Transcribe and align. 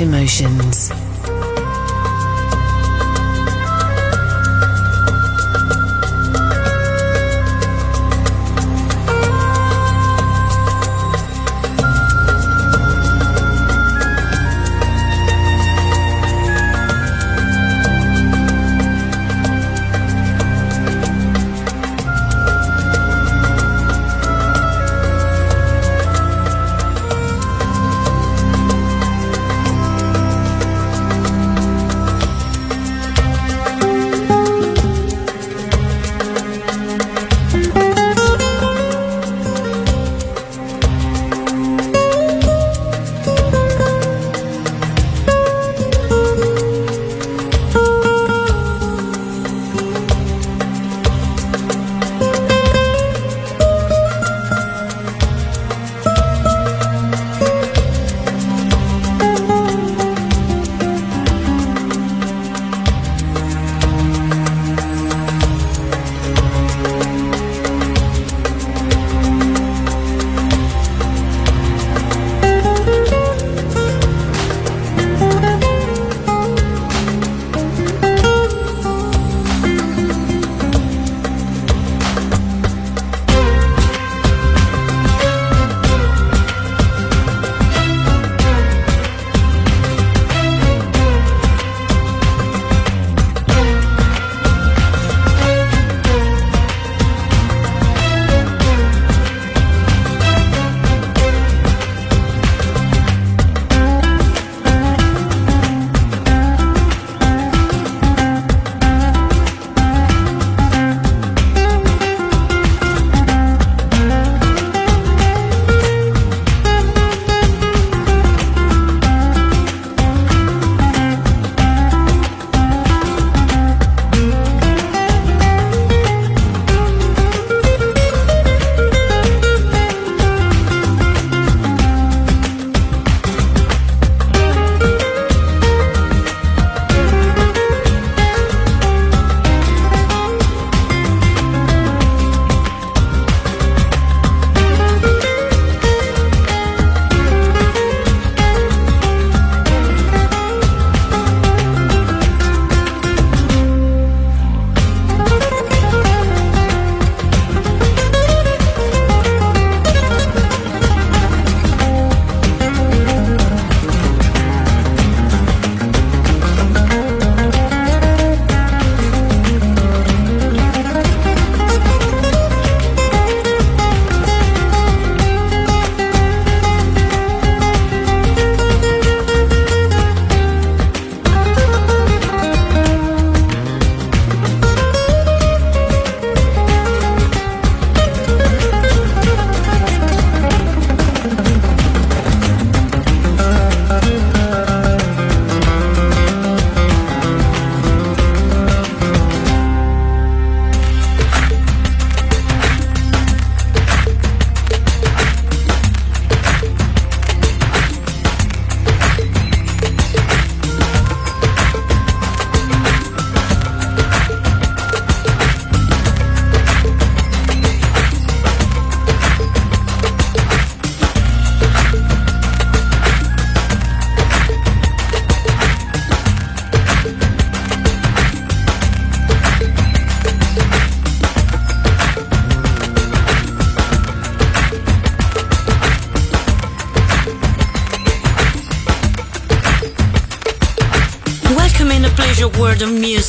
Emotions. 0.00 1.09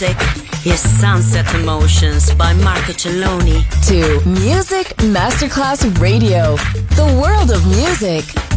Music 0.01 0.65
is 0.65 0.79
Sunset 0.99 1.53
Emotions 1.53 2.33
by 2.33 2.53
Marco 2.53 2.91
Celloni. 2.91 3.63
To 3.87 4.27
Music 4.27 4.87
Masterclass 4.97 5.99
Radio, 5.99 6.55
the 6.95 7.19
world 7.21 7.51
of 7.51 7.63
music. 7.67 8.50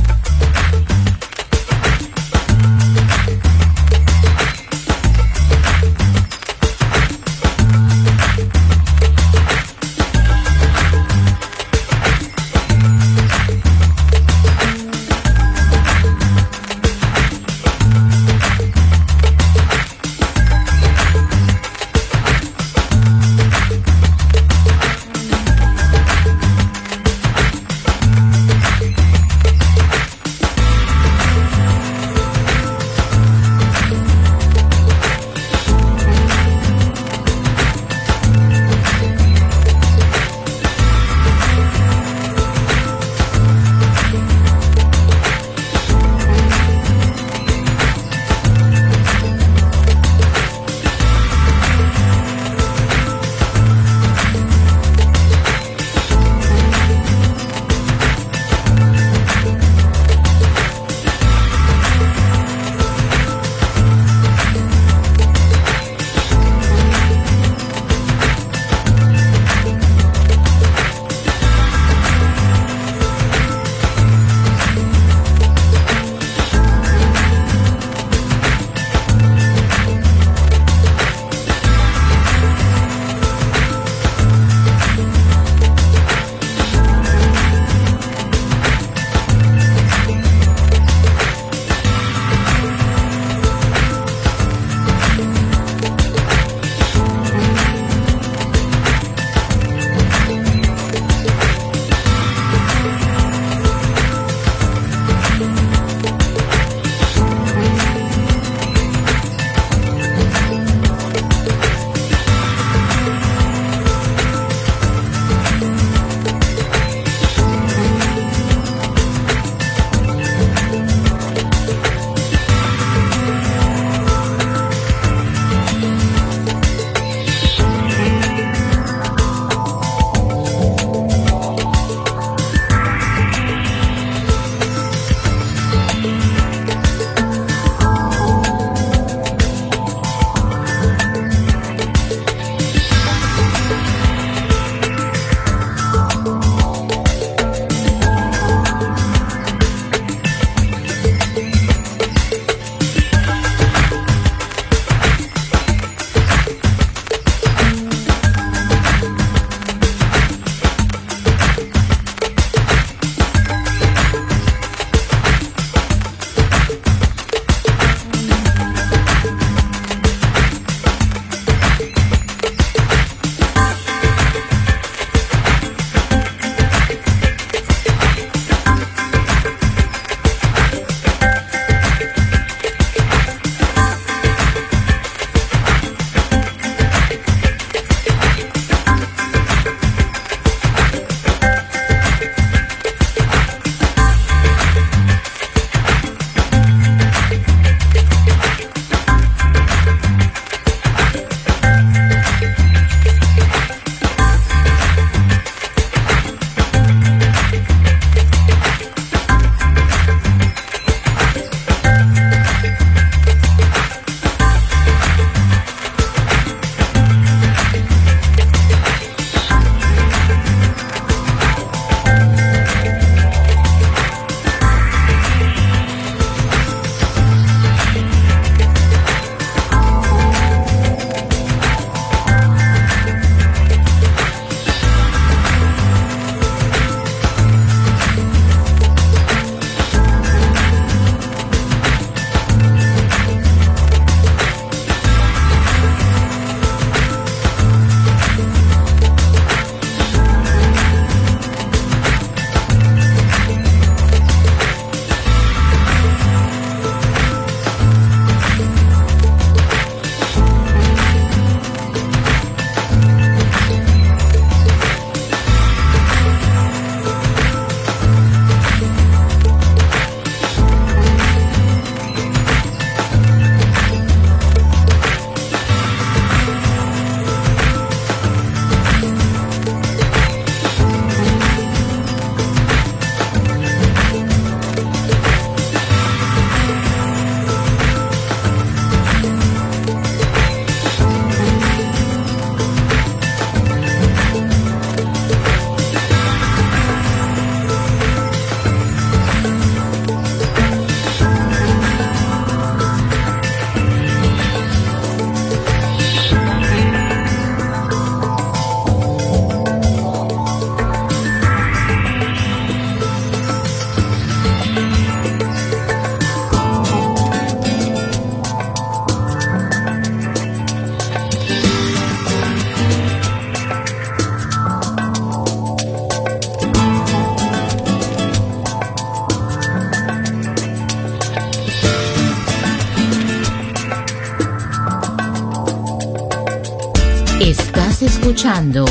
Escuchando 338.54 338.84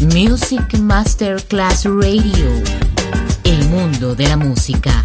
Music 0.00 0.76
Masterclass 0.80 1.84
Radio, 1.84 2.50
el 3.44 3.68
mundo 3.68 4.16
de 4.16 4.26
la 4.26 4.36
música. 4.36 5.04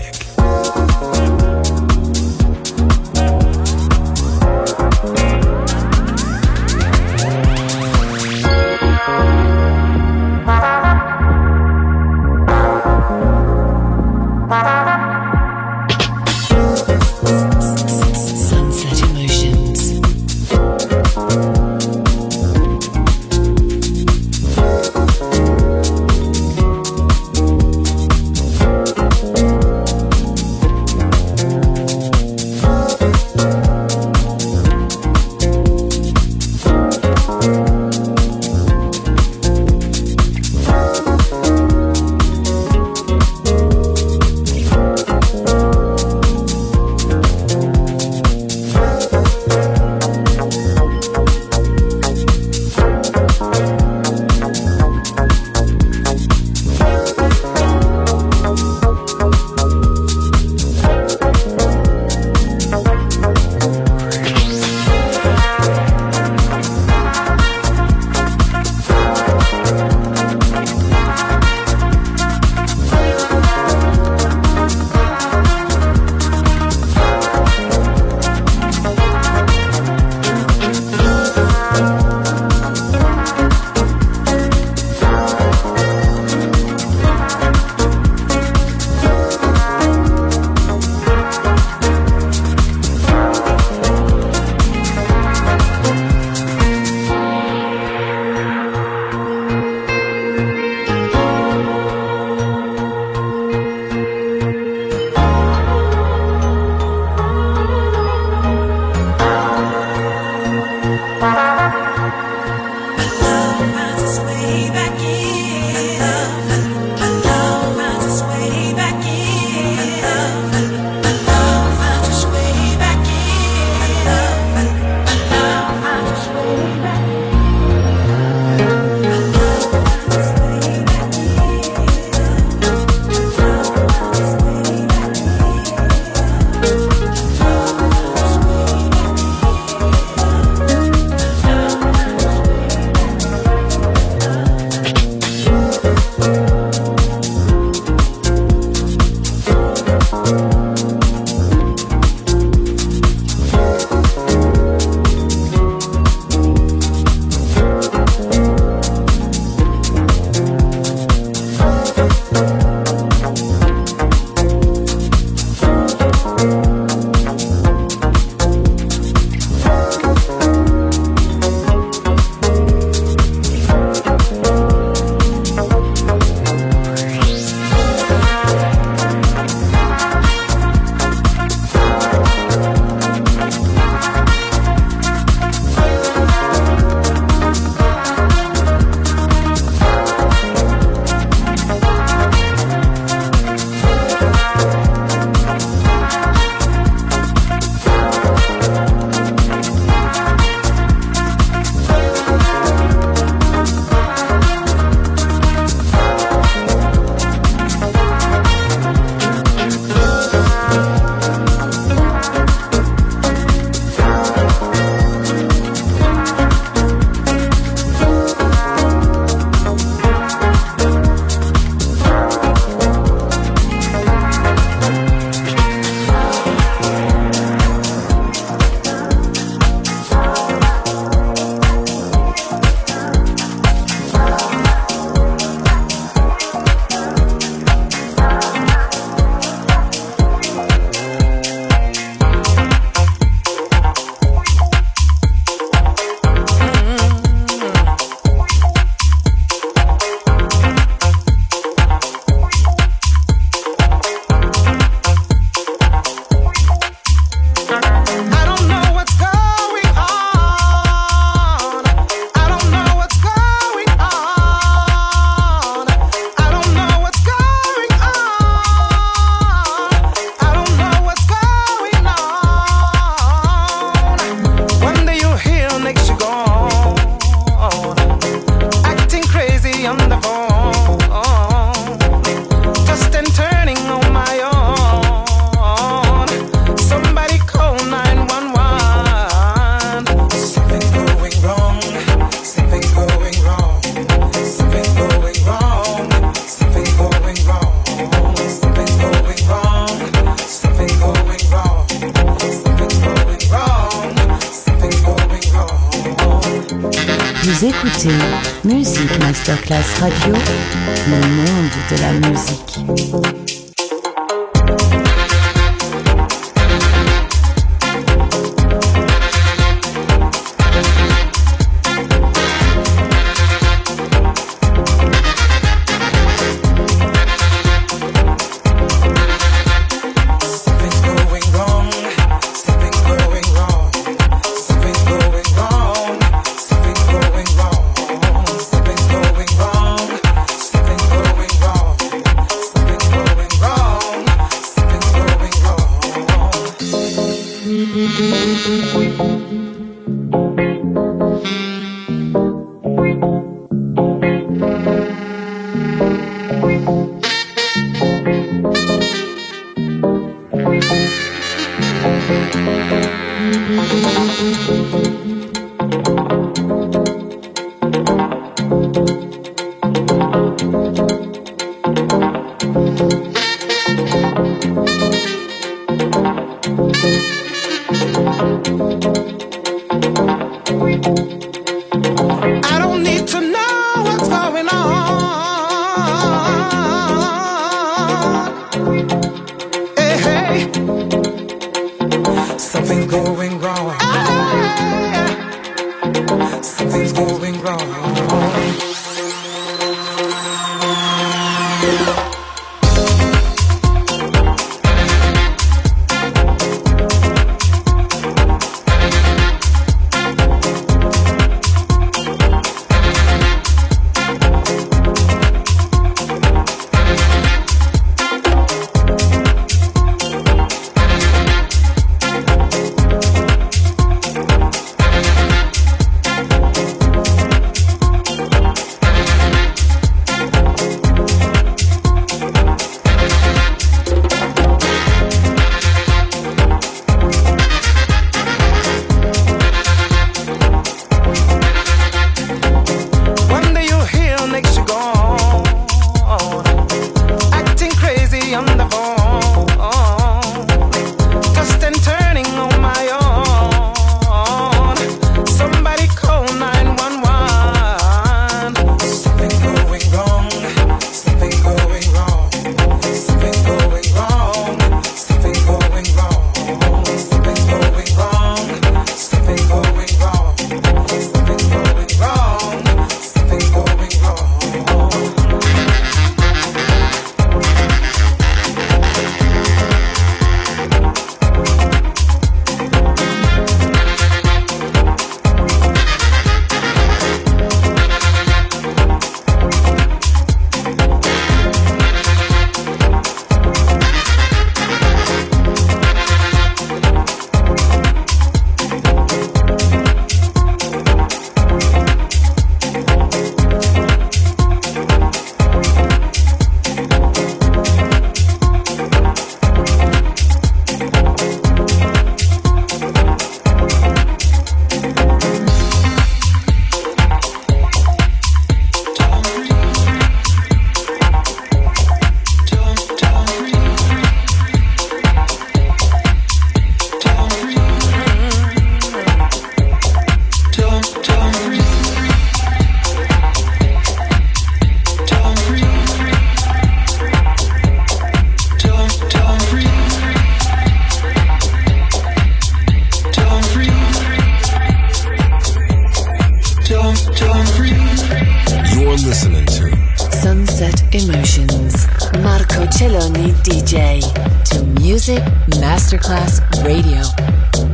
Class 556.31 556.61
Radio. 556.85 557.90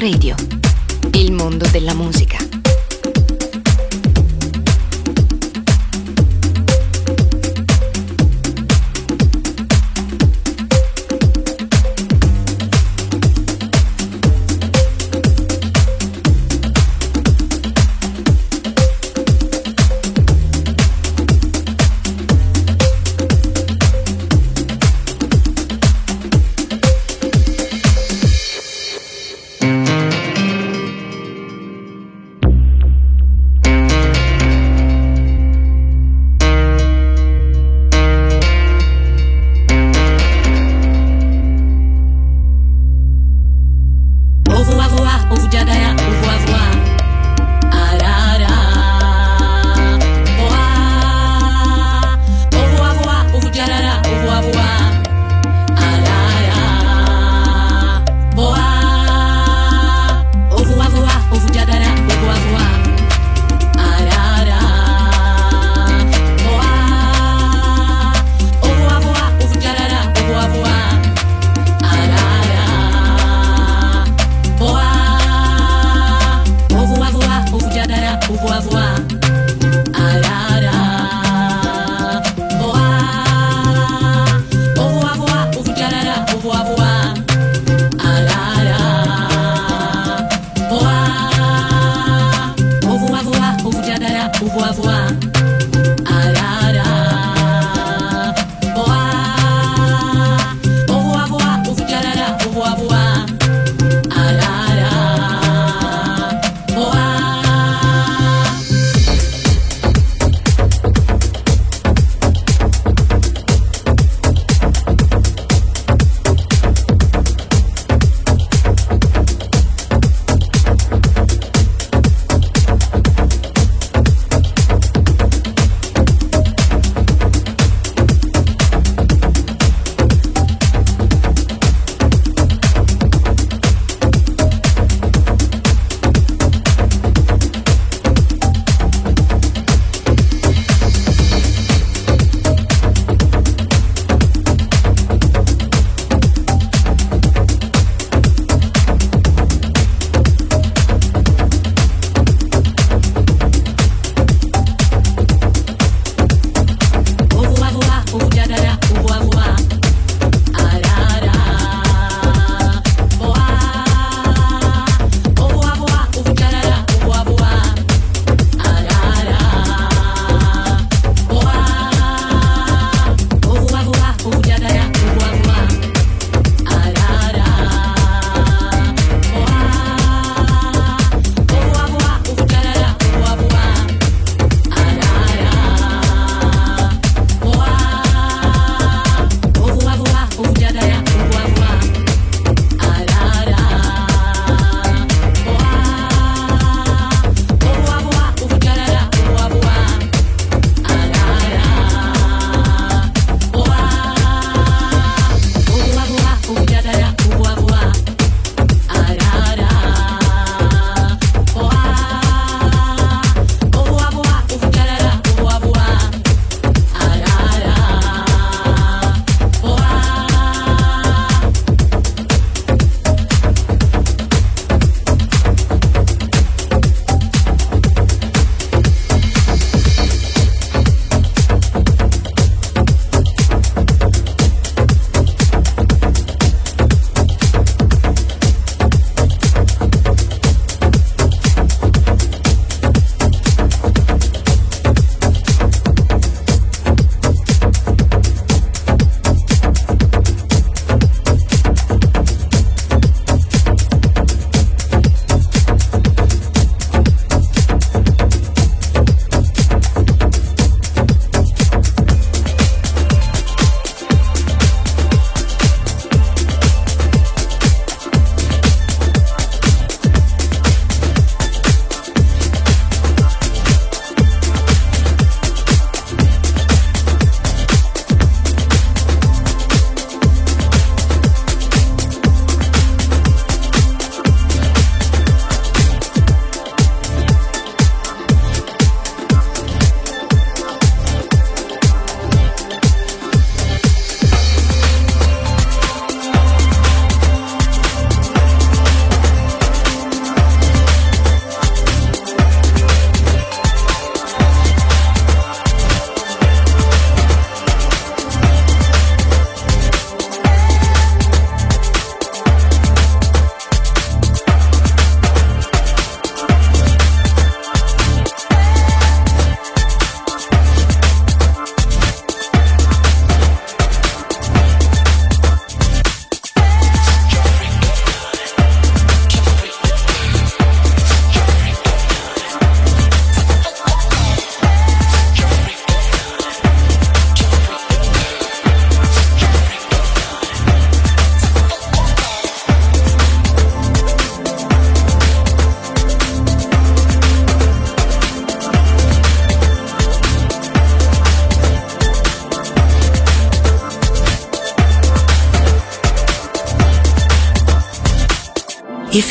Radio. 0.00 0.51